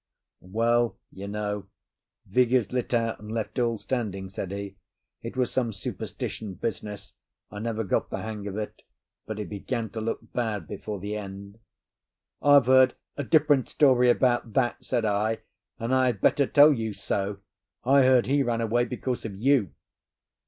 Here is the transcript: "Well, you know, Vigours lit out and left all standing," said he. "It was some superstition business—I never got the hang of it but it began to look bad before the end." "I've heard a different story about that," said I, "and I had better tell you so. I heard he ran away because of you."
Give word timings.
"Well, 0.49 0.97
you 1.11 1.27
know, 1.27 1.67
Vigours 2.25 2.71
lit 2.71 2.91
out 2.91 3.19
and 3.19 3.31
left 3.31 3.59
all 3.59 3.77
standing," 3.77 4.31
said 4.31 4.51
he. 4.51 4.77
"It 5.21 5.37
was 5.37 5.51
some 5.51 5.71
superstition 5.71 6.55
business—I 6.55 7.59
never 7.59 7.83
got 7.83 8.09
the 8.09 8.23
hang 8.23 8.47
of 8.47 8.57
it 8.57 8.81
but 9.27 9.37
it 9.39 9.47
began 9.47 9.91
to 9.91 10.01
look 10.01 10.21
bad 10.33 10.67
before 10.67 10.99
the 10.99 11.15
end." 11.15 11.59
"I've 12.41 12.65
heard 12.65 12.95
a 13.15 13.23
different 13.23 13.69
story 13.69 14.09
about 14.09 14.53
that," 14.53 14.83
said 14.83 15.05
I, 15.05 15.41
"and 15.77 15.93
I 15.93 16.07
had 16.07 16.19
better 16.19 16.47
tell 16.47 16.73
you 16.73 16.93
so. 16.93 17.37
I 17.83 18.01
heard 18.01 18.25
he 18.25 18.41
ran 18.41 18.61
away 18.61 18.85
because 18.85 19.23
of 19.23 19.35
you." 19.35 19.69